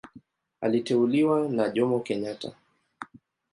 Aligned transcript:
Aliteuliwa 0.61 1.47
na 1.49 1.69
Jomo 1.69 1.99
Kenyatta. 1.99 2.51